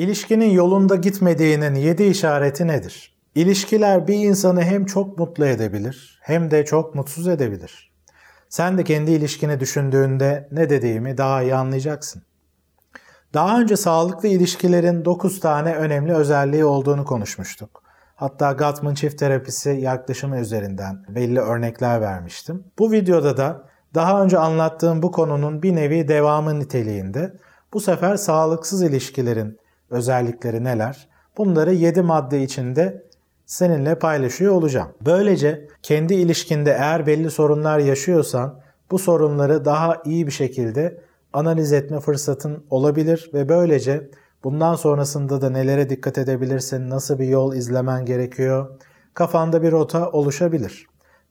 İlişkinin 0.00 0.50
yolunda 0.50 0.96
gitmediğinin 0.96 1.74
yedi 1.74 2.02
işareti 2.02 2.66
nedir? 2.66 3.16
İlişkiler 3.34 4.08
bir 4.08 4.14
insanı 4.14 4.62
hem 4.62 4.84
çok 4.84 5.18
mutlu 5.18 5.46
edebilir 5.46 6.20
hem 6.22 6.50
de 6.50 6.64
çok 6.64 6.94
mutsuz 6.94 7.28
edebilir. 7.28 7.92
Sen 8.48 8.78
de 8.78 8.84
kendi 8.84 9.10
ilişkini 9.10 9.60
düşündüğünde 9.60 10.48
ne 10.52 10.70
dediğimi 10.70 11.18
daha 11.18 11.42
iyi 11.42 11.54
anlayacaksın. 11.54 12.22
Daha 13.34 13.60
önce 13.60 13.76
sağlıklı 13.76 14.28
ilişkilerin 14.28 15.04
9 15.04 15.40
tane 15.40 15.74
önemli 15.74 16.14
özelliği 16.14 16.64
olduğunu 16.64 17.04
konuşmuştuk. 17.04 17.82
Hatta 18.16 18.52
Gottman 18.52 18.94
çift 18.94 19.18
terapisi 19.18 19.70
yaklaşımı 19.70 20.38
üzerinden 20.40 21.04
belli 21.08 21.40
örnekler 21.40 22.00
vermiştim. 22.00 22.64
Bu 22.78 22.92
videoda 22.92 23.36
da 23.36 23.62
daha 23.94 24.22
önce 24.22 24.38
anlattığım 24.38 25.02
bu 25.02 25.12
konunun 25.12 25.62
bir 25.62 25.76
nevi 25.76 26.08
devamı 26.08 26.60
niteliğinde 26.60 27.32
bu 27.72 27.80
sefer 27.80 28.16
sağlıksız 28.16 28.82
ilişkilerin 28.82 29.59
özellikleri 29.90 30.64
neler? 30.64 31.08
Bunları 31.36 31.74
7 31.74 32.02
madde 32.02 32.42
içinde 32.42 33.04
seninle 33.46 33.94
paylaşıyor 33.94 34.54
olacağım. 34.54 34.88
Böylece 35.06 35.68
kendi 35.82 36.14
ilişkinde 36.14 36.70
eğer 36.70 37.06
belli 37.06 37.30
sorunlar 37.30 37.78
yaşıyorsan 37.78 38.60
bu 38.90 38.98
sorunları 38.98 39.64
daha 39.64 40.02
iyi 40.04 40.26
bir 40.26 40.32
şekilde 40.32 41.00
analiz 41.32 41.72
etme 41.72 42.00
fırsatın 42.00 42.64
olabilir 42.70 43.30
ve 43.34 43.48
böylece 43.48 44.10
bundan 44.44 44.74
sonrasında 44.74 45.40
da 45.40 45.50
nelere 45.50 45.90
dikkat 45.90 46.18
edebilirsin, 46.18 46.90
nasıl 46.90 47.18
bir 47.18 47.26
yol 47.26 47.54
izlemen 47.54 48.04
gerekiyor, 48.04 48.78
kafanda 49.14 49.62
bir 49.62 49.72
rota 49.72 50.10
oluşabilir. 50.10 50.86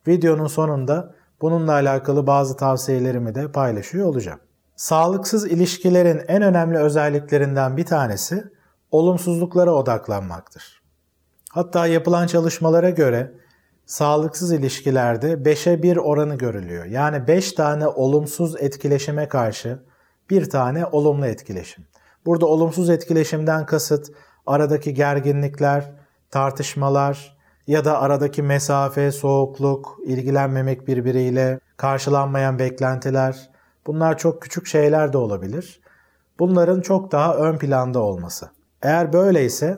Videonun 0.08 0.48
sonunda 0.48 1.16
bununla 1.42 1.72
alakalı 1.72 2.28
bazı 2.28 2.58
tavsiyelerimi 2.58 3.36
de 3.36 3.52
paylaşıyor 3.52 4.08
olacağım. 4.08 4.40
Sağlıksız 4.80 5.46
ilişkilerin 5.52 6.22
en 6.28 6.42
önemli 6.42 6.78
özelliklerinden 6.78 7.78
bir 7.78 7.86
tanesi 7.86 8.44
olumsuzluklara 8.92 9.72
odaklanmaktır. 9.72 10.82
Hatta 11.50 11.88
yapılan 11.88 12.28
çalışmalara 12.28 12.90
göre 12.90 13.32
sağlıksız 13.86 14.52
ilişkilerde 14.52 15.34
5'e 15.34 15.84
1 15.84 15.98
oranı 15.98 16.36
görülüyor. 16.36 16.86
Yani 16.86 17.28
5 17.28 17.52
tane 17.52 17.88
olumsuz 17.88 18.56
etkileşime 18.62 19.28
karşı 19.28 19.80
bir 20.30 20.50
tane 20.50 20.86
olumlu 20.86 21.26
etkileşim. 21.26 21.86
Burada 22.26 22.46
olumsuz 22.46 22.90
etkileşimden 22.90 23.66
kasıt 23.66 24.12
aradaki 24.46 24.94
gerginlikler, 24.94 25.92
tartışmalar 26.32 27.38
ya 27.68 27.86
da 27.86 28.02
aradaki 28.02 28.44
mesafe, 28.44 29.12
soğukluk, 29.12 29.98
ilgilenmemek 30.06 30.88
birbiriyle, 30.88 31.60
karşılanmayan 31.78 32.60
beklentiler. 32.60 33.59
Bunlar 33.88 34.18
çok 34.18 34.42
küçük 34.42 34.68
şeyler 34.68 35.14
de 35.14 35.18
olabilir. 35.18 35.82
Bunların 36.40 36.82
çok 36.82 37.12
daha 37.12 37.36
ön 37.36 37.58
planda 37.58 38.00
olması. 38.00 38.50
Eğer 38.82 39.14
böyleyse 39.14 39.78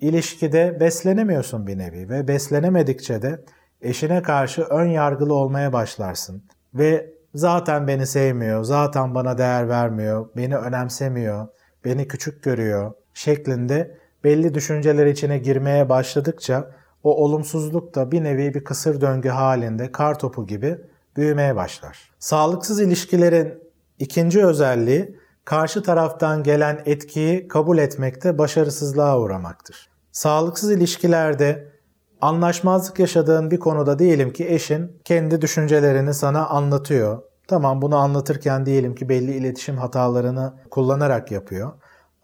ilişkide 0.00 0.80
beslenemiyorsun 0.80 1.66
bir 1.66 1.78
nevi 1.78 2.08
ve 2.08 2.28
beslenemedikçe 2.28 3.22
de 3.22 3.44
eşine 3.82 4.22
karşı 4.22 4.62
ön 4.62 4.86
yargılı 4.86 5.34
olmaya 5.34 5.72
başlarsın. 5.72 6.44
Ve 6.74 7.12
zaten 7.34 7.88
beni 7.88 8.06
sevmiyor, 8.06 8.64
zaten 8.64 9.14
bana 9.14 9.38
değer 9.38 9.68
vermiyor, 9.68 10.28
beni 10.36 10.56
önemsemiyor, 10.56 11.48
beni 11.84 12.08
küçük 12.08 12.42
görüyor 12.42 12.92
şeklinde 13.14 13.98
belli 14.24 14.54
düşünceler 14.54 15.06
içine 15.06 15.38
girmeye 15.38 15.88
başladıkça 15.88 16.70
o 17.02 17.24
olumsuzluk 17.24 17.94
da 17.94 18.12
bir 18.12 18.24
nevi 18.24 18.54
bir 18.54 18.64
kısır 18.64 19.00
döngü 19.00 19.28
halinde 19.28 19.92
kar 19.92 20.18
topu 20.18 20.46
gibi 20.46 20.78
büyümeye 21.16 21.56
başlar. 21.56 22.12
Sağlıksız 22.18 22.80
ilişkilerin 22.80 23.62
ikinci 23.98 24.46
özelliği 24.46 25.16
karşı 25.44 25.82
taraftan 25.82 26.42
gelen 26.42 26.82
etkiyi 26.86 27.48
kabul 27.48 27.78
etmekte 27.78 28.38
başarısızlığa 28.38 29.18
uğramaktır. 29.18 29.90
Sağlıksız 30.12 30.70
ilişkilerde 30.70 31.72
anlaşmazlık 32.20 32.98
yaşadığın 32.98 33.50
bir 33.50 33.58
konuda 33.58 33.98
diyelim 33.98 34.32
ki 34.32 34.48
eşin 34.48 35.00
kendi 35.04 35.42
düşüncelerini 35.42 36.14
sana 36.14 36.46
anlatıyor. 36.46 37.22
Tamam 37.48 37.82
bunu 37.82 37.96
anlatırken 37.96 38.66
diyelim 38.66 38.94
ki 38.94 39.08
belli 39.08 39.34
iletişim 39.34 39.76
hatalarını 39.76 40.54
kullanarak 40.70 41.30
yapıyor. 41.30 41.72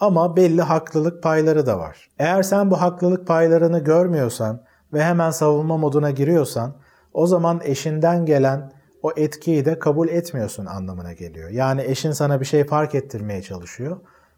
Ama 0.00 0.37
belli 0.37 0.62
haklılık 0.62 1.22
payları 1.22 1.66
da 1.66 1.78
var. 1.78 2.09
Eğer 2.19 2.43
sen 2.43 2.70
bu 2.70 2.81
haklılık 2.81 3.26
paylarını 3.26 3.78
görmüyorsan 3.78 4.62
ve 4.93 5.05
hemen 5.05 5.31
savunma 5.31 5.76
moduna 5.76 6.10
giriyorsan 6.10 6.75
o 7.12 7.26
zaman 7.26 7.60
eşinden 7.65 8.26
gelen 8.26 8.72
o 9.03 9.12
etkiyi 9.16 9.64
de 9.64 9.78
kabul 9.78 10.09
etmiyorsun 10.09 10.66
anlamına 10.66 11.12
geliyor. 11.12 11.50
Yani 11.50 11.82
eşin 11.82 12.12
sana 12.12 12.41
bir 12.41 12.44
şey 12.44 12.64
fark 12.64 12.94
ettirmeye 12.94 13.42
çalışıyor 13.42 13.97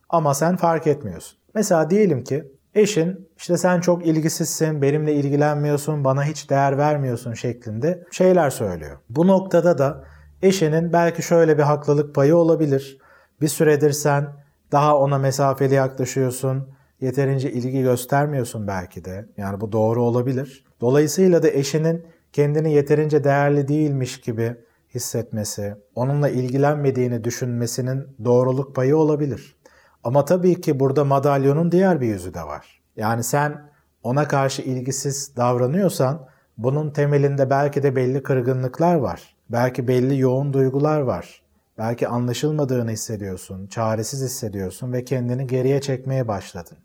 ama 0.09 0.35
sen 0.35 0.57
fark 0.57 0.87
etmiyorsun. 0.87 1.39
Mesela 1.55 1.91
diyelim 1.91 2.25
ki 2.25 2.53
eşin 2.75 3.29
işte 3.39 3.57
sen 3.57 3.81
çok 3.81 4.07
ilgisizsin, 4.07 4.83
benimle 4.83 5.15
ilgilenmiyorsun, 5.15 6.05
bana 6.05 6.25
hiç 6.25 6.51
değer 6.51 6.79
vermiyorsun 6.79 7.35
şeklinde 7.35 8.05
şeyler 8.11 8.51
söylüyor. 8.51 8.99
Bu 9.11 9.27
noktada 9.27 9.79
da 9.79 10.05
eşinin 10.43 10.93
belki 10.93 11.23
şöyle 11.23 11.59
bir 11.59 11.63
haklılık 11.63 12.15
payı 12.15 12.37
olabilir. 12.37 12.99
Bir 13.41 13.49
süredir 13.49 13.93
sen 13.93 14.27
daha 14.73 14.99
ona 14.99 15.19
mesafeli 15.19 15.75
yaklaşıyorsun, 15.75 16.69
yeterince 17.01 17.53
ilgi 17.53 17.83
göstermiyorsun 17.83 18.67
belki 18.67 19.05
de. 19.05 19.27
Yani 19.37 19.61
bu 19.61 19.73
doğru 19.73 20.03
olabilir. 20.03 20.65
Dolayısıyla 20.81 21.43
da 21.43 21.49
eşinin 21.49 22.07
kendini 22.33 22.73
yeterince 22.73 23.25
değerli 23.25 23.69
değilmiş 23.69 24.21
gibi 24.21 24.57
hissetmesi, 24.95 25.75
onunla 25.95 26.29
ilgilenmediğini 26.29 27.25
düşünmesinin 27.25 28.07
doğruluk 28.25 28.77
payı 28.77 28.97
olabilir. 28.97 29.57
Ama 30.05 30.25
tabii 30.25 30.61
ki 30.61 30.81
burada 30.81 31.05
madalyonun 31.05 31.73
diğer 31.73 32.01
bir 32.01 32.07
yüzü 32.07 32.35
de 32.35 32.43
var. 32.43 32.81
Yani 32.97 33.25
sen 33.25 33.71
ona 34.03 34.29
karşı 34.29 34.63
ilgisiz 34.63 35.37
davranıyorsan 35.37 36.27
bunun 36.59 36.91
temelinde 36.91 37.51
belki 37.51 37.83
de 37.83 37.97
belli 37.97 38.23
kırgınlıklar 38.23 38.95
var. 38.95 39.37
Belki 39.51 39.89
belli 39.89 40.19
yoğun 40.19 40.53
duygular 40.53 41.01
var. 41.01 41.43
Belki 41.79 42.09
anlaşılmadığını 42.09 42.91
hissediyorsun, 42.91 43.67
çaresiz 43.67 44.23
hissediyorsun 44.23 44.93
ve 44.93 45.05
kendini 45.05 45.47
geriye 45.47 45.81
çekmeye 45.81 46.29
başladın. 46.29 46.79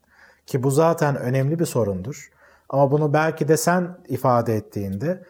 Ki 0.45 0.63
bu 0.63 0.71
zaten 0.71 1.15
önemli 1.15 1.59
bir 1.59 1.65
sorundur. 1.65 2.29
Ama 2.69 2.91
bunu 2.91 3.13
belki 3.13 3.47
de 3.47 3.57
sen 3.57 3.97
ifade 4.07 4.55
ettiğinde 4.55 5.23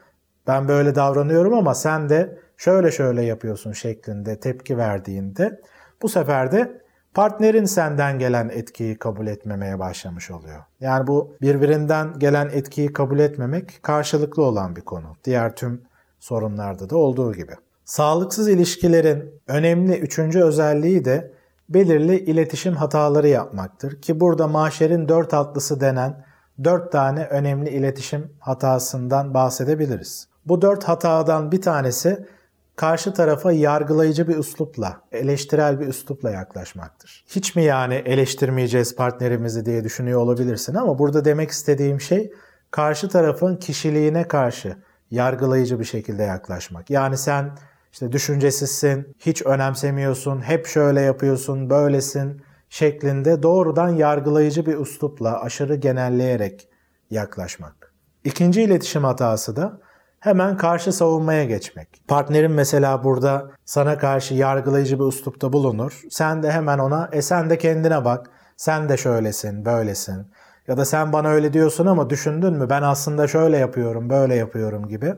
ben 0.48 0.68
böyle 0.68 0.96
davranıyorum 0.96 1.54
ama 1.54 1.76
sen 1.76 2.10
de 2.10 2.40
şöyle 2.58 2.92
şöyle 2.92 3.22
yapıyorsun 3.22 3.72
şeklinde 3.72 4.40
tepki 4.40 4.78
verdiğinde 4.78 5.62
bu 6.02 6.10
sefer 6.10 6.52
de 6.52 6.82
partnerin 7.14 7.66
senden 7.66 8.20
gelen 8.20 8.50
etkiyi 8.50 8.98
kabul 8.98 9.28
etmemeye 9.28 9.80
başlamış 9.80 10.32
oluyor. 10.32 10.64
Yani 10.80 11.08
bu 11.08 11.36
birbirinden 11.42 12.20
gelen 12.20 12.50
etkiyi 12.54 12.94
kabul 12.94 13.20
etmemek 13.20 13.80
karşılıklı 13.84 14.44
olan 14.44 14.76
bir 14.76 14.82
konu. 14.82 15.16
Diğer 15.24 15.56
tüm 15.56 15.82
sorunlarda 16.20 16.90
da 16.90 16.98
olduğu 16.98 17.34
gibi. 17.34 17.52
Sağlıksız 17.86 18.48
ilişkilerin 18.48 19.42
önemli 19.48 20.00
üçüncü 20.00 20.44
özelliği 20.44 21.06
de 21.06 21.32
belirli 21.70 22.20
iletişim 22.20 22.76
hataları 22.76 23.28
yapmaktır. 23.28 24.02
Ki 24.02 24.20
burada 24.20 24.48
maşerin 24.48 25.08
dört 25.08 25.34
altlısı 25.34 25.82
denen 25.82 26.26
dört 26.64 26.92
tane 26.92 27.26
önemli 27.26 27.70
iletişim 27.70 28.32
hatasından 28.40 29.34
bahsedebiliriz. 29.34 30.28
Bu 30.46 30.62
dört 30.62 30.84
hatadan 30.84 31.52
bir 31.52 31.62
tanesi 31.62 32.28
karşı 32.76 33.14
tarafa 33.14 33.52
yargılayıcı 33.52 34.28
bir 34.28 34.38
üslupla, 34.38 35.02
eleştirel 35.12 35.80
bir 35.80 35.88
üslupla 35.88 36.32
yaklaşmaktır. 36.32 37.26
Hiç 37.28 37.56
mi 37.56 37.64
yani 37.64 37.94
eleştirmeyeceğiz 37.96 38.96
partnerimizi 38.96 39.66
diye 39.66 39.84
düşünüyor 39.84 40.22
olabilirsin 40.22 40.76
ama 40.76 41.00
burada 41.00 41.26
demek 41.26 41.50
istediğim 41.50 42.02
şey 42.02 42.32
karşı 42.72 43.10
tarafın 43.10 43.56
kişiliğine 43.56 44.28
karşı 44.28 44.78
yargılayıcı 45.12 45.80
bir 45.80 45.86
şekilde 45.86 46.24
yaklaşmak. 46.24 46.90
Yani 46.90 47.18
sen 47.18 47.58
işte 47.92 48.12
düşüncesizsin, 48.12 49.16
hiç 49.20 49.46
önemsemiyorsun, 49.46 50.42
hep 50.42 50.68
şöyle 50.68 51.02
yapıyorsun, 51.02 51.70
böylesin 51.70 52.42
şeklinde 52.70 53.44
doğrudan 53.44 53.90
yargılayıcı 53.90 54.66
bir 54.66 54.78
üslupla 54.78 55.42
aşırı 55.42 55.76
genelleyerek 55.76 56.68
yaklaşmak. 57.10 57.94
İkinci 58.24 58.62
iletişim 58.62 59.04
hatası 59.04 59.56
da 59.56 59.80
hemen 60.26 60.58
karşı 60.58 60.94
savunmaya 60.94 61.46
geçmek. 61.46 62.02
Partnerin 62.08 62.52
mesela 62.52 63.04
burada 63.04 63.52
sana 63.66 63.98
karşı 63.98 64.34
yargılayıcı 64.34 65.00
bir 65.00 65.06
üslupta 65.06 65.54
bulunur. 65.54 66.02
Sen 66.10 66.44
de 66.44 66.52
hemen 66.52 66.80
ona 66.80 67.10
e 67.12 67.22
sen 67.22 67.50
de 67.50 67.58
kendine 67.58 68.06
bak. 68.06 68.30
Sen 68.58 68.90
de 68.90 68.98
şöylesin, 68.98 69.66
böylesin. 69.66 70.28
Ya 70.68 70.78
da 70.78 70.86
sen 70.86 71.14
bana 71.14 71.30
öyle 71.30 71.54
diyorsun 71.54 71.86
ama 71.86 72.10
düşündün 72.10 72.54
mü 72.54 72.70
ben 72.70 72.82
aslında 72.82 73.28
şöyle 73.28 73.58
yapıyorum, 73.58 74.10
böyle 74.10 74.36
yapıyorum 74.36 74.88
gibi. 74.88 75.14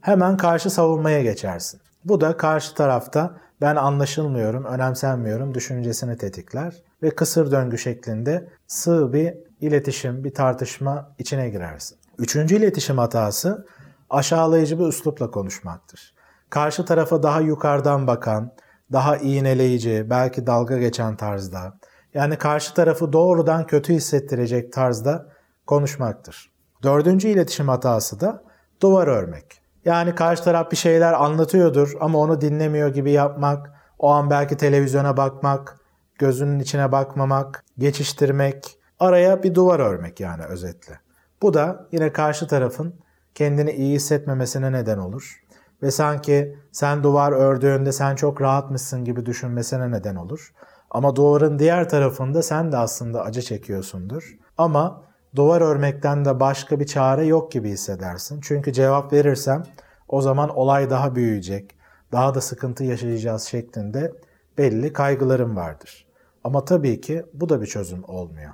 Hemen 0.00 0.36
karşı 0.36 0.70
savunmaya 0.70 1.22
geçersin. 1.22 1.80
Bu 2.04 2.20
da 2.20 2.36
karşı 2.36 2.74
tarafta 2.74 3.30
ben 3.60 3.76
anlaşılmıyorum, 3.76 4.64
önemsenmiyorum 4.64 5.54
düşüncesini 5.54 6.16
tetikler 6.16 6.74
ve 7.02 7.10
kısır 7.10 7.50
döngü 7.50 7.78
şeklinde 7.78 8.48
sığ 8.66 9.12
bir 9.12 9.34
iletişim, 9.60 10.24
bir 10.24 10.34
tartışma 10.34 11.14
içine 11.18 11.48
girersin. 11.48 11.98
Üçüncü 12.18 12.56
iletişim 12.56 12.98
hatası 12.98 13.66
aşağılayıcı 14.12 14.78
bir 14.78 14.86
üslupla 14.86 15.30
konuşmaktır. 15.30 16.14
Karşı 16.50 16.84
tarafa 16.84 17.22
daha 17.22 17.40
yukarıdan 17.40 18.06
bakan, 18.06 18.52
daha 18.92 19.16
iğneleyici, 19.16 20.06
belki 20.10 20.46
dalga 20.46 20.78
geçen 20.78 21.16
tarzda 21.16 21.78
Yani 22.14 22.36
karşı 22.36 22.74
tarafı 22.74 23.12
doğrudan 23.12 23.66
kötü 23.66 23.92
hissettirecek 23.92 24.72
tarzda 24.72 25.26
konuşmaktır. 25.66 26.52
Dördüncü 26.82 27.28
iletişim 27.28 27.68
hatası 27.68 28.20
da 28.20 28.44
duvar 28.80 29.06
örmek. 29.06 29.62
Yani 29.84 30.14
karşı 30.14 30.44
taraf 30.44 30.70
bir 30.70 30.76
şeyler 30.76 31.12
anlatıyordur 31.12 31.92
ama 32.00 32.18
onu 32.18 32.40
dinlemiyor 32.40 32.88
gibi 32.88 33.10
yapmak, 33.10 33.70
o 33.98 34.08
an 34.08 34.30
belki 34.30 34.56
televizyona 34.56 35.16
bakmak, 35.16 35.76
gözünün 36.18 36.58
içine 36.58 36.92
bakmamak, 36.92 37.64
geçiştirmek, 37.78 38.78
araya 39.00 39.42
bir 39.42 39.54
duvar 39.54 39.80
örmek 39.80 40.20
yani 40.20 40.44
özetle. 40.44 41.00
Bu 41.42 41.54
da 41.54 41.88
yine 41.92 42.12
karşı 42.12 42.46
tarafın 42.46 42.94
kendini 43.34 43.70
iyi 43.72 43.94
hissetmemesine 43.94 44.72
neden 44.72 44.98
olur. 44.98 45.42
Ve 45.82 45.90
sanki 45.90 46.56
sen 46.72 47.02
duvar 47.02 47.32
ördüğünde 47.32 47.92
sen 47.92 48.14
çok 48.14 48.40
rahatmışsın 48.40 49.04
gibi 49.04 49.26
düşünmesine 49.26 49.90
neden 49.90 50.16
olur. 50.16 50.52
Ama 50.90 51.16
duvarın 51.16 51.58
diğer 51.58 51.88
tarafında 51.88 52.42
sen 52.42 52.72
de 52.72 52.76
aslında 52.76 53.22
acı 53.22 53.42
çekiyorsundur. 53.42 54.38
Ama 54.58 55.02
duvar 55.34 55.60
örmekten 55.60 56.24
de 56.24 56.40
başka 56.40 56.80
bir 56.80 56.86
çare 56.86 57.26
yok 57.26 57.52
gibi 57.52 57.70
hissedersin. 57.70 58.40
Çünkü 58.42 58.72
cevap 58.72 59.12
verirsem 59.12 59.62
o 60.08 60.20
zaman 60.20 60.48
olay 60.48 60.90
daha 60.90 61.14
büyüyecek, 61.14 61.74
daha 62.12 62.34
da 62.34 62.40
sıkıntı 62.40 62.84
yaşayacağız 62.84 63.42
şeklinde 63.42 64.12
belli 64.58 64.92
kaygılarım 64.92 65.56
vardır. 65.56 66.06
Ama 66.44 66.64
tabii 66.64 67.00
ki 67.00 67.24
bu 67.32 67.48
da 67.48 67.60
bir 67.60 67.66
çözüm 67.66 68.04
olmuyor. 68.04 68.52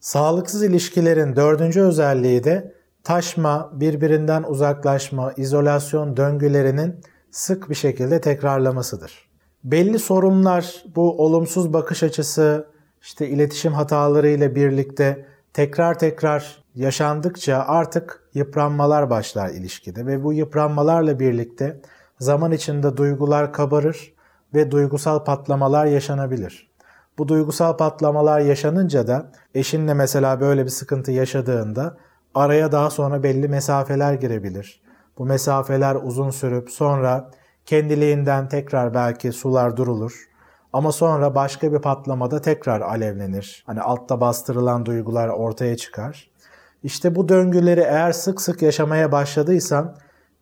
Sağlıksız 0.00 0.62
ilişkilerin 0.62 1.36
dördüncü 1.36 1.80
özelliği 1.80 2.44
de 2.44 2.74
taşma, 3.04 3.70
birbirinden 3.72 4.42
uzaklaşma, 4.42 5.32
izolasyon 5.36 6.16
döngülerinin 6.16 7.00
sık 7.30 7.70
bir 7.70 7.74
şekilde 7.74 8.20
tekrarlamasıdır. 8.20 9.28
Belli 9.64 9.98
sorunlar, 9.98 10.84
bu 10.96 11.24
olumsuz 11.24 11.72
bakış 11.72 12.02
açısı, 12.02 12.66
işte 13.02 13.28
iletişim 13.28 13.72
hataları 13.72 14.28
ile 14.28 14.54
birlikte 14.54 15.26
tekrar 15.52 15.98
tekrar 15.98 16.64
yaşandıkça 16.74 17.64
artık 17.68 18.22
yıpranmalar 18.34 19.10
başlar 19.10 19.50
ilişkide 19.50 20.06
ve 20.06 20.24
bu 20.24 20.32
yıpranmalarla 20.32 21.18
birlikte 21.18 21.80
zaman 22.18 22.52
içinde 22.52 22.96
duygular 22.96 23.52
kabarır 23.52 24.14
ve 24.54 24.70
duygusal 24.70 25.24
patlamalar 25.24 25.86
yaşanabilir. 25.86 26.72
Bu 27.18 27.28
duygusal 27.28 27.76
patlamalar 27.76 28.40
yaşanınca 28.40 29.06
da 29.06 29.32
eşinle 29.54 29.94
mesela 29.94 30.40
böyle 30.40 30.64
bir 30.64 30.70
sıkıntı 30.70 31.12
yaşadığında 31.12 31.96
araya 32.34 32.72
daha 32.72 32.90
sonra 32.90 33.22
belli 33.22 33.48
mesafeler 33.48 34.14
girebilir. 34.14 34.82
Bu 35.18 35.26
mesafeler 35.26 35.94
uzun 35.94 36.30
sürüp 36.30 36.70
sonra 36.70 37.30
kendiliğinden 37.66 38.48
tekrar 38.48 38.94
belki 38.94 39.32
sular 39.32 39.76
durulur. 39.76 40.28
Ama 40.72 40.92
sonra 40.92 41.34
başka 41.34 41.72
bir 41.72 41.78
patlamada 41.78 42.40
tekrar 42.40 42.80
alevlenir. 42.80 43.64
Hani 43.66 43.80
altta 43.80 44.20
bastırılan 44.20 44.86
duygular 44.86 45.28
ortaya 45.28 45.76
çıkar. 45.76 46.30
İşte 46.82 47.14
bu 47.14 47.28
döngüleri 47.28 47.80
eğer 47.80 48.12
sık 48.12 48.40
sık 48.40 48.62
yaşamaya 48.62 49.12
başladıysan 49.12 49.96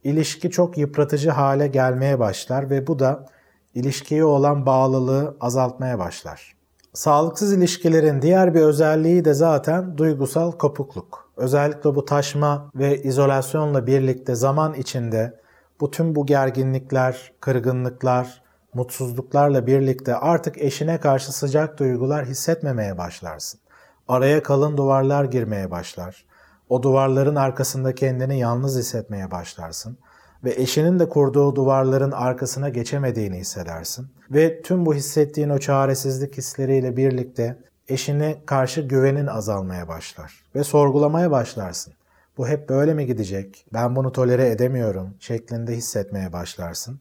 ilişki 0.05 0.51
çok 0.51 0.79
yıpratıcı 0.79 1.31
hale 1.31 1.67
gelmeye 1.67 2.19
başlar 2.19 2.71
ve 2.71 2.87
bu 2.87 2.99
da 2.99 3.27
ilişkiye 3.75 4.25
olan 4.25 4.67
bağlılığı 4.67 5.37
azaltmaya 5.41 5.99
başlar. 5.99 6.60
Sağlıksız 6.95 7.53
ilişkilerin 7.53 8.23
diğer 8.23 8.55
bir 8.55 8.61
özelliği 8.61 9.25
de 9.25 9.35
zaten 9.35 9.99
duygusal 9.99 10.53
kopukluk. 10.53 11.31
Özellikle 11.37 11.95
bu 11.95 12.05
taşma 12.05 12.71
ve 12.75 13.03
izolasyonla 13.03 13.87
birlikte 13.87 14.35
zaman 14.35 14.75
içinde 14.75 15.41
bu 15.81 15.91
tüm 15.91 16.15
bu 16.15 16.27
gerginlikler, 16.27 17.33
kırgınlıklar, 17.41 18.43
mutsuzluklarla 18.75 19.67
birlikte 19.67 20.17
artık 20.17 20.59
eşine 20.59 21.01
karşı 21.01 21.33
sıcak 21.33 21.79
duygular 21.79 22.27
hissetmemeye 22.27 22.99
başlarsın. 22.99 23.61
Araya 24.09 24.43
kalın 24.43 24.77
duvarlar 24.77 25.25
girmeye 25.25 25.71
başlar. 25.71 26.25
O 26.69 26.83
duvarların 26.83 27.37
arkasında 27.37 27.95
kendini 27.95 28.39
yalnız 28.39 28.79
hissetmeye 28.79 29.31
başlarsın 29.31 29.99
ve 30.45 30.55
eşinin 30.57 30.99
de 30.99 31.09
kurduğu 31.09 31.57
duvarların 31.57 32.11
arkasına 32.11 32.69
geçemediğini 32.69 33.37
hissedersin. 33.37 34.07
Ve 34.31 34.63
tüm 34.63 34.87
bu 34.87 34.95
hissettiğin 34.95 35.51
o 35.51 35.59
çaresizlik 35.59 36.39
hisleriyle 36.39 36.97
birlikte 36.97 37.59
eşine 37.89 38.37
karşı 38.47 38.81
güvenin 38.81 39.27
azalmaya 39.27 39.89
başlar 39.89 40.45
ve 40.55 40.65
sorgulamaya 40.65 41.31
başlarsın. 41.31 41.93
Bu 42.39 42.49
hep 42.49 42.69
böyle 42.69 42.95
mi 42.95 43.07
gidecek? 43.07 43.67
Ben 43.73 43.97
bunu 43.97 44.13
tolere 44.13 44.51
edemiyorum 44.51 45.15
şeklinde 45.21 45.77
hissetmeye 45.77 46.33
başlarsın. 46.33 47.01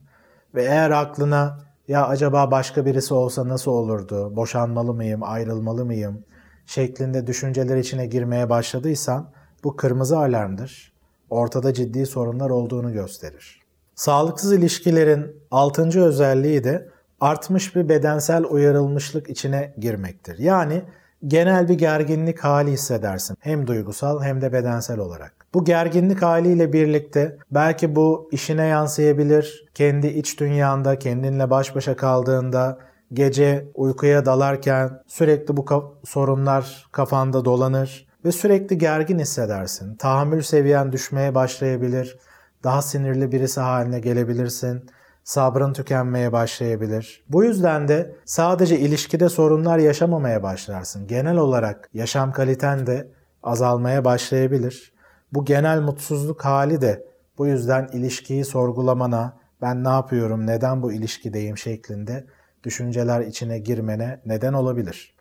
Ve 0.54 0.62
eğer 0.62 0.90
aklına 0.90 1.58
ya 1.88 2.06
acaba 2.06 2.50
başka 2.50 2.86
birisi 2.86 3.14
olsa 3.14 3.48
nasıl 3.48 3.70
olurdu? 3.70 4.36
Boşanmalı 4.36 4.94
mıyım? 4.94 5.22
Ayrılmalı 5.22 5.84
mıyım? 5.84 6.24
şeklinde 6.70 7.26
düşünceler 7.26 7.76
içine 7.76 8.06
girmeye 8.06 8.50
başladıysan 8.50 9.30
bu 9.64 9.76
kırmızı 9.76 10.18
alarmdır. 10.18 10.92
Ortada 11.30 11.74
ciddi 11.74 12.06
sorunlar 12.06 12.50
olduğunu 12.50 12.92
gösterir. 12.92 13.60
Sağlıksız 13.94 14.52
ilişkilerin 14.52 15.36
altıncı 15.50 16.00
özelliği 16.00 16.64
de 16.64 16.88
artmış 17.20 17.76
bir 17.76 17.88
bedensel 17.88 18.44
uyarılmışlık 18.44 19.30
içine 19.30 19.74
girmektir. 19.78 20.38
Yani 20.38 20.82
genel 21.26 21.68
bir 21.68 21.74
gerginlik 21.74 22.40
hali 22.40 22.70
hissedersin. 22.70 23.36
Hem 23.40 23.66
duygusal 23.66 24.22
hem 24.22 24.40
de 24.40 24.52
bedensel 24.52 24.98
olarak. 24.98 25.46
Bu 25.54 25.64
gerginlik 25.64 26.22
haliyle 26.22 26.72
birlikte 26.72 27.38
belki 27.50 27.96
bu 27.96 28.28
işine 28.32 28.66
yansıyabilir. 28.66 29.66
Kendi 29.74 30.06
iç 30.06 30.40
dünyanda, 30.40 30.98
kendinle 30.98 31.50
baş 31.50 31.74
başa 31.76 31.96
kaldığında, 31.96 32.78
gece 33.12 33.66
uykuya 33.74 34.26
dalarken 34.26 35.02
sürekli 35.06 35.56
bu 35.56 35.60
ka- 35.60 35.90
sorunlar 36.04 36.88
kafanda 36.92 37.44
dolanır 37.44 38.09
ve 38.24 38.32
sürekli 38.32 38.78
gergin 38.78 39.18
hissedersin. 39.18 39.96
Tahammül 39.96 40.42
seviyen 40.42 40.92
düşmeye 40.92 41.34
başlayabilir. 41.34 42.18
Daha 42.64 42.82
sinirli 42.82 43.32
birisi 43.32 43.60
haline 43.60 44.00
gelebilirsin 44.00 44.90
sabrın 45.24 45.72
tükenmeye 45.72 46.32
başlayabilir. 46.32 47.24
Bu 47.28 47.44
yüzden 47.44 47.88
de 47.88 48.14
sadece 48.24 48.78
ilişkide 48.78 49.28
sorunlar 49.28 49.78
yaşamamaya 49.78 50.42
başlarsın. 50.42 51.06
Genel 51.06 51.36
olarak 51.36 51.90
yaşam 51.94 52.32
kaliten 52.32 52.86
de 52.86 53.08
azalmaya 53.42 54.04
başlayabilir. 54.04 54.92
Bu 55.32 55.44
genel 55.44 55.80
mutsuzluk 55.80 56.44
hali 56.44 56.80
de 56.80 57.06
bu 57.38 57.46
yüzden 57.46 57.88
ilişkiyi 57.92 58.44
sorgulamana, 58.44 59.36
ben 59.62 59.84
ne 59.84 59.88
yapıyorum, 59.88 60.46
neden 60.46 60.82
bu 60.82 60.92
ilişkideyim 60.92 61.58
şeklinde 61.58 62.26
düşünceler 62.64 63.20
içine 63.20 63.58
girmene 63.58 64.20
neden 64.26 64.52
olabilir. 64.52 65.14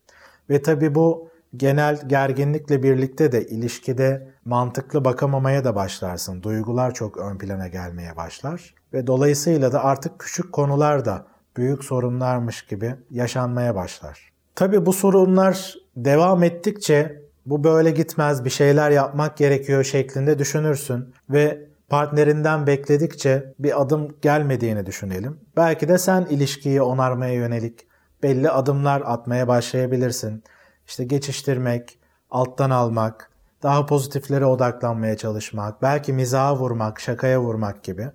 Ve 0.50 0.62
tabi 0.62 0.96
bu 0.96 1.29
genel 1.58 2.08
gerginlikle 2.08 2.84
birlikte 2.84 3.32
de 3.32 3.48
ilişkide 3.48 4.28
mantıklı 4.46 5.06
bakamamaya 5.06 5.64
da 5.64 5.76
başlarsın. 5.76 6.44
Duygular 6.44 6.94
çok 6.94 7.18
ön 7.18 7.38
plana 7.38 7.68
gelmeye 7.68 8.16
başlar 8.16 8.74
ve 8.94 9.08
dolayısıyla 9.08 9.72
da 9.72 9.84
artık 9.84 10.20
küçük 10.20 10.54
konular 10.54 11.06
da 11.06 11.26
büyük 11.58 11.84
sorunlarmış 11.84 12.66
gibi 12.66 12.96
yaşanmaya 13.12 13.76
başlar. 13.76 14.30
Tabi 14.56 14.86
bu 14.86 14.94
sorunlar 14.94 15.76
devam 15.96 16.44
ettikçe 16.44 17.22
bu 17.46 17.64
böyle 17.64 17.92
gitmez 17.92 18.46
bir 18.46 18.50
şeyler 18.50 18.92
yapmak 18.92 19.38
gerekiyor 19.38 19.84
şeklinde 19.84 20.40
düşünürsün 20.40 21.14
ve 21.30 21.70
partnerinden 21.90 22.68
bekledikçe 22.68 23.54
bir 23.60 23.82
adım 23.82 24.08
gelmediğini 24.22 24.86
düşünelim. 24.86 25.40
Belki 25.58 25.88
de 25.88 25.98
sen 25.98 26.26
ilişkiyi 26.30 26.82
onarmaya 26.82 27.34
yönelik 27.34 27.88
belli 28.24 28.50
adımlar 28.50 29.02
atmaya 29.06 29.48
başlayabilirsin. 29.48 30.44
İşte 30.90 31.04
geçiştirmek, 31.04 32.00
alttan 32.32 32.70
almak, 32.70 33.32
daha 33.64 33.86
pozitiflere 33.86 34.46
odaklanmaya 34.46 35.18
çalışmak, 35.18 35.82
belki 35.82 36.14
mizaha 36.14 36.56
vurmak, 36.56 37.00
şakaya 37.00 37.42
vurmak 37.42 37.84
gibi. 37.84 38.08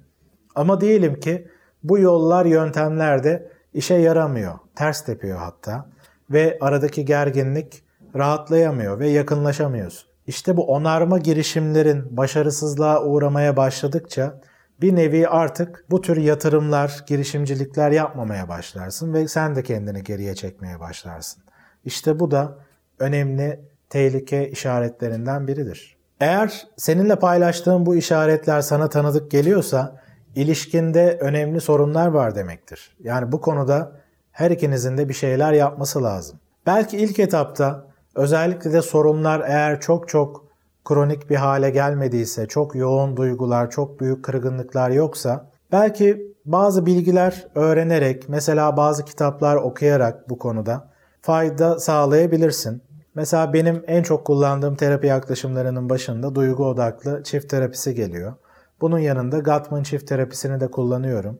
Ama 0.54 0.81
diyelim 0.81 1.21
ki 1.21 1.49
bu 1.83 1.99
yollar, 1.99 2.45
yöntemler 2.45 3.25
de 3.25 3.50
işe 3.75 3.95
yaramıyor, 3.95 4.59
ters 4.75 5.04
tepiyor 5.04 5.38
hatta 5.38 5.87
ve 6.31 6.59
aradaki 6.61 7.04
gerginlik 7.04 7.85
rahatlayamıyor 8.14 8.99
ve 8.99 9.09
yakınlaşamıyorsun. 9.09 10.11
İşte 10.26 10.57
bu 10.57 10.66
onarma 10.66 11.19
girişimlerin 11.19 12.16
başarısızlığa 12.16 13.04
uğramaya 13.04 13.57
başladıkça 13.57 14.40
bir 14.81 14.97
nevi 14.97 15.28
artık 15.28 15.85
bu 15.90 16.00
tür 16.00 16.16
yatırımlar, 16.16 17.04
girişimcilikler 17.07 17.90
yapmamaya 17.90 18.49
başlarsın 18.49 19.12
ve 19.12 19.28
sen 19.28 19.57
de 19.57 19.62
kendini 19.62 20.02
geriye 20.02 20.35
çekmeye 20.35 20.81
başlarsın. 20.81 21.44
İşte 21.85 22.21
bu 22.21 22.31
da 22.31 22.59
önemli 22.99 23.61
tehlike 23.91 24.50
işaretlerinden 24.50 25.49
biridir. 25.49 25.97
Eğer 26.21 26.67
seninle 26.76 27.17
paylaştığım 27.17 27.87
bu 27.87 27.97
işaretler 27.97 28.61
sana 28.61 28.88
tanıdık 28.88 29.31
geliyorsa 29.31 30.00
ilişkinde 30.35 31.19
önemli 31.21 31.61
sorunlar 31.61 32.07
var 32.07 32.35
demektir. 32.35 32.97
Yani 33.00 33.33
bu 33.33 33.41
konuda 33.41 33.93
her 34.33 34.50
ikinizin 34.50 34.99
de 34.99 35.09
bir 35.09 35.14
şeyler 35.14 35.53
yapması 35.53 36.03
lazım. 36.03 36.38
Belki 36.67 36.97
ilk 36.97 37.19
etapta 37.19 37.87
özellikle 38.14 38.73
de 38.73 38.83
sorunlar 38.83 39.43
eğer 39.47 39.81
çok 39.81 40.09
çok 40.09 40.45
kronik 40.85 41.31
bir 41.31 41.37
hale 41.37 41.71
gelmediyse, 41.71 42.47
çok 42.47 42.75
yoğun 42.75 43.17
duygular, 43.17 43.71
çok 43.71 44.00
büyük 44.00 44.25
kırgınlıklar 44.25 44.91
yoksa 44.91 45.50
belki 45.73 46.35
bazı 46.45 46.87
bilgiler 46.87 47.47
öğrenerek, 47.55 48.29
mesela 48.29 48.76
bazı 48.76 49.05
kitaplar 49.05 49.57
okuyarak 49.57 50.31
bu 50.31 50.38
konuda 50.38 50.94
fayda 51.25 51.81
sağlayabilirsin. 51.81 52.83
Mesela 53.14 53.52
benim 53.52 53.85
en 53.87 54.02
çok 54.02 54.26
kullandığım 54.26 54.76
terapi 54.76 55.07
yaklaşımlarının 55.07 55.88
başında 55.88 56.35
duygu 56.35 56.66
odaklı 56.66 57.23
çift 57.23 57.50
terapisi 57.50 57.95
geliyor. 57.95 58.35
Bunun 58.81 58.99
yanında 58.99 59.38
Gottman 59.38 59.83
çift 59.83 60.09
terapisini 60.09 60.61
de 60.61 60.71
kullanıyorum. 60.71 61.38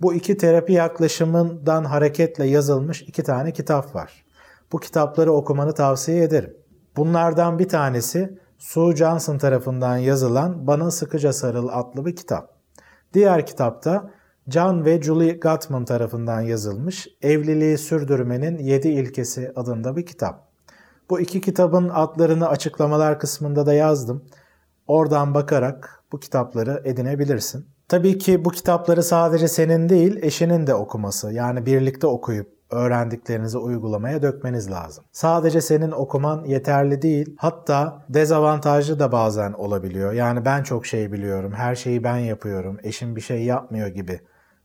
Bu 0.00 0.14
iki 0.14 0.36
terapi 0.36 0.72
yaklaşımından 0.72 1.84
hareketle 1.84 2.46
yazılmış 2.46 3.02
iki 3.02 3.22
tane 3.22 3.52
kitap 3.52 3.94
var. 3.94 4.24
Bu 4.72 4.78
kitapları 4.78 5.32
okumanı 5.32 5.74
tavsiye 5.74 6.22
ederim. 6.22 6.56
Bunlardan 6.96 7.58
bir 7.58 7.68
tanesi 7.68 8.38
Sue 8.58 8.96
Johnson 8.96 9.38
tarafından 9.38 9.96
yazılan 9.96 10.66
Bana 10.66 10.90
Sıkıca 10.90 11.32
Sarıl 11.32 11.68
adlı 11.72 12.06
bir 12.06 12.16
kitap. 12.16 12.50
Diğer 13.14 13.46
kitapta 13.46 14.10
John 14.48 14.84
ve 14.84 15.02
Julie 15.02 15.32
Gottman 15.32 15.84
tarafından 15.84 16.40
yazılmış 16.40 17.08
Evliliği 17.22 17.78
Sürdürmenin 17.78 18.58
7 18.58 18.88
İlkesi 18.88 19.52
adında 19.56 19.96
bir 19.96 20.06
kitap. 20.06 20.48
Bu 21.10 21.20
iki 21.20 21.40
kitabın 21.40 21.88
adlarını 21.88 22.48
açıklamalar 22.48 23.18
kısmında 23.18 23.66
da 23.66 23.74
yazdım. 23.74 24.24
Oradan 24.86 25.34
bakarak 25.34 26.04
bu 26.12 26.20
kitapları 26.20 26.82
edinebilirsin. 26.84 27.66
Tabii 27.88 28.18
ki 28.18 28.44
bu 28.44 28.50
kitapları 28.50 29.02
sadece 29.02 29.48
senin 29.48 29.88
değil, 29.88 30.18
eşinin 30.22 30.66
de 30.66 30.74
okuması. 30.74 31.32
Yani 31.32 31.66
birlikte 31.66 32.06
okuyup 32.06 32.48
öğrendiklerinizi 32.70 33.58
uygulamaya 33.58 34.22
dökmeniz 34.22 34.70
lazım. 34.70 35.04
Sadece 35.12 35.60
senin 35.60 35.90
okuman 35.90 36.44
yeterli 36.44 37.02
değil. 37.02 37.36
Hatta 37.38 38.04
dezavantajlı 38.08 38.98
da 38.98 39.12
bazen 39.12 39.52
olabiliyor. 39.52 40.12
Yani 40.12 40.44
ben 40.44 40.62
çok 40.62 40.86
şey 40.86 41.12
biliyorum, 41.12 41.52
her 41.52 41.74
şeyi 41.74 42.04
ben 42.04 42.16
yapıyorum, 42.16 42.78
eşim 42.82 43.16
bir 43.16 43.20
şey 43.20 43.44
yapmıyor 43.44 43.88
gibi 43.88 44.20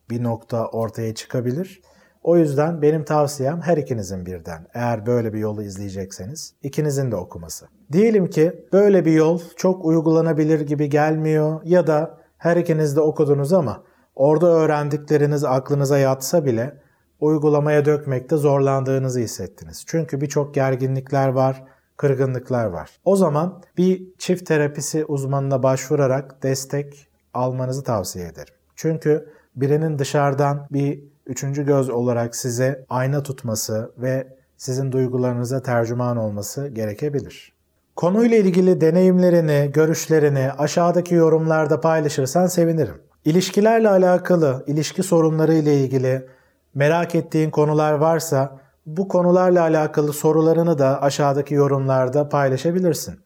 bir 0.10 0.24
nokta 0.24 0.68
ortaya 0.68 1.16
çıkabilir. 1.16 1.82
O 2.24 2.38
yüzden 2.38 2.82
benim 2.82 3.04
tavsiyem 3.04 3.62
her 3.62 3.78
ikinizin 3.78 4.26
birden. 4.26 4.68
Eğer 4.74 5.06
böyle 5.06 5.34
bir 5.34 5.40
yolu 5.40 5.64
izleyecekseniz 5.64 6.54
ikinizin 6.64 7.12
de 7.12 7.16
okuması. 7.16 7.68
Diyelim 7.92 8.28
ki 8.28 8.66
böyle 8.74 9.06
bir 9.06 9.12
yol 9.12 9.42
çok 9.58 9.86
uygulanabilir 9.86 10.60
gibi 10.60 10.90
gelmiyor 10.90 11.62
ya 11.64 11.88
da 11.88 12.18
her 12.38 12.58
ikiniz 12.58 12.96
de 12.96 13.02
okudunuz 13.02 13.54
ama 13.54 13.84
orada 14.16 14.48
öğrendikleriniz 14.48 15.44
aklınıza 15.44 15.98
yatsa 15.98 16.46
bile 16.46 16.82
uygulamaya 17.20 17.86
dökmekte 17.86 18.38
zorlandığınızı 18.38 19.20
hissettiniz. 19.20 19.84
Çünkü 19.88 20.22
birçok 20.22 20.56
gerginlikler 20.56 21.28
var, 21.28 21.64
kırgınlıklar 21.98 22.66
var. 22.66 23.00
O 23.06 23.16
zaman 23.16 23.64
bir 23.78 24.14
çift 24.18 24.46
terapisi 24.46 25.06
uzmanına 25.06 25.64
başvurarak 25.64 26.44
destek 26.44 27.08
almanızı 27.34 27.84
tavsiye 27.84 28.28
ederim. 28.28 28.54
Çünkü 28.76 29.30
birinin 29.62 30.00
dışarıdan 30.00 30.68
bir 30.72 31.04
üçüncü 31.26 31.66
göz 31.66 31.90
olarak 31.90 32.36
size 32.36 32.86
ayna 32.90 33.24
tutması 33.24 33.92
ve 33.98 34.28
sizin 34.58 34.92
duygularınıza 34.92 35.62
tercüman 35.62 36.18
olması 36.18 36.68
gerekebilir. 36.68 37.54
Konuyla 37.96 38.38
ilgili 38.38 38.82
deneyimlerini, 38.82 39.72
görüşlerini 39.74 40.52
aşağıdaki 40.58 41.16
yorumlarda 41.16 41.80
paylaşırsan 41.80 42.48
sevinirim. 42.48 42.96
İlişkilerle 43.26 43.90
alakalı, 43.90 44.64
ilişki 44.68 45.04
sorunları 45.04 45.54
ile 45.54 45.78
ilgili 45.78 46.28
merak 46.76 47.16
ettiğin 47.16 47.50
konular 47.50 47.94
varsa 47.94 48.60
bu 48.86 49.08
konularla 49.08 49.62
alakalı 49.62 50.14
sorularını 50.14 50.80
da 50.80 51.02
aşağıdaki 51.02 51.54
yorumlarda 51.54 52.30
paylaşabilirsin. 52.30 53.20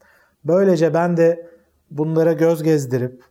Böylece 0.46 0.94
ben 0.94 1.18
de 1.18 1.48
bunlara 1.92 2.34
göz 2.34 2.64
gezdirip 2.64 3.24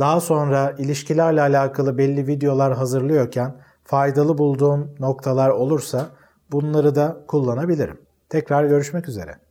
daha 0.00 0.20
sonra 0.20 0.74
ilişkilerle 0.78 1.40
alakalı 1.40 1.98
belli 1.98 2.26
videolar 2.26 2.74
hazırlıyorken 2.74 3.54
faydalı 3.84 4.38
bulduğum 4.38 4.94
noktalar 4.98 5.50
olursa 5.50 6.06
bunları 6.52 6.94
da 6.94 7.24
kullanabilirim. 7.26 8.00
Tekrar 8.28 8.64
görüşmek 8.64 9.08
üzere. 9.08 9.49